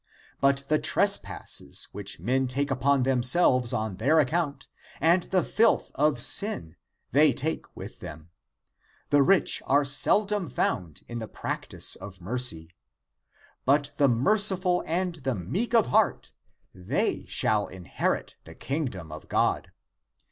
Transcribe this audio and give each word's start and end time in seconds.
But 0.39 0.63
the 0.67 0.79
trespasses 0.79 1.87
which 1.91 2.19
men 2.19 2.47
take 2.47 2.71
upon 2.71 3.03
themselves 3.03 3.71
on 3.71 3.97
their 3.97 4.19
account, 4.19 4.67
and 4.99 5.21
the 5.21 5.43
filth 5.43 5.91
of 5.93 6.19
sin, 6.23 6.75
they 7.11 7.33
take 7.33 7.65
with 7.77 7.99
them. 7.99 8.31
The 9.11 9.21
rich 9.21 9.61
are 9.67 9.85
sel 9.85 10.25
dom 10.25 10.49
found 10.49 11.03
in 11.07 11.19
the 11.19 11.27
practice 11.27 11.95
of 11.95 12.19
mercy. 12.19 12.73
But 13.63 13.91
the 13.97 14.07
mer 14.09 14.37
ciful 14.37 14.83
and 14.87 15.13
the 15.17 15.35
meek 15.35 15.75
of 15.75 15.85
heart— 15.93 16.31
they 16.91 17.27
shall 17.27 17.67
inherit 17.67 18.37
the 18.45 18.55
Kingdom 18.55 19.11
of 19.11 19.27
God. 19.29 19.71